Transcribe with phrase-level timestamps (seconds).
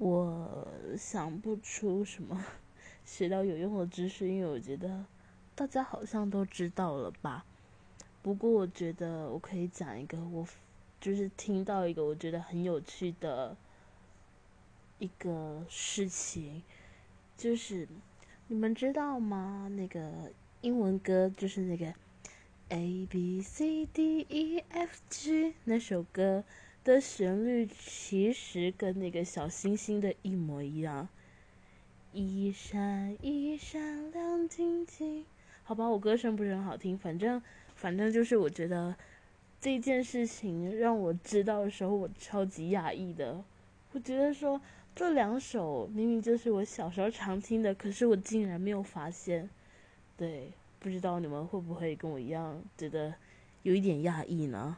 [0.00, 0.66] 我
[0.96, 2.42] 想不出什么
[3.04, 5.04] 学到有用的知识，因为我觉得
[5.54, 7.44] 大家好像都知道了吧。
[8.22, 10.46] 不过我觉得我可以讲一个，我
[11.02, 13.54] 就是听到一个我觉得很有趣的
[14.98, 16.62] 一个事情，
[17.36, 17.86] 就是
[18.48, 19.70] 你们知道吗？
[19.76, 20.32] 那个
[20.62, 21.92] 英文歌就是那个
[22.70, 26.42] A B C D E F G 那首歌。
[26.82, 31.08] 的旋律其实跟那个小星星的一模一样，
[32.12, 35.24] 一闪一闪亮晶晶。
[35.62, 37.40] 好吧，我歌声不是很好听，反正
[37.74, 38.96] 反正就是我觉得
[39.60, 43.44] 这件事情让我知道的时候，我超级讶异的。
[43.92, 44.60] 我觉得说
[44.94, 49.48] 这两首明明就是我小时候常听的，可是我竟然没有发现。
[50.16, 53.14] 对，不知道你们会不会跟我一样觉得
[53.62, 54.76] 有一点讶异呢？